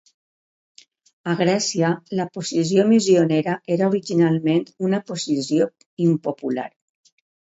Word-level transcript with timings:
A 1.33 1.33
Grècia, 1.41 1.91
la 2.19 2.23
posició 2.37 2.85
missionera 2.91 3.57
era 3.75 3.89
originalment 3.91 4.65
una 4.87 5.01
posició 5.13 5.69
impopular. 6.07 6.65